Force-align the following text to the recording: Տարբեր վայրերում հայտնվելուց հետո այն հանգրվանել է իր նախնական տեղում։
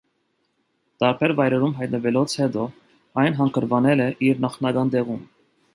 Տարբեր 1.03 1.33
վայրերում 1.39 1.75
հայտնվելուց 1.81 2.35
հետո 2.41 2.65
այն 3.25 3.39
հանգրվանել 3.45 4.05
է 4.09 4.13
իր 4.31 4.45
նախնական 4.49 4.97
տեղում։ 4.97 5.27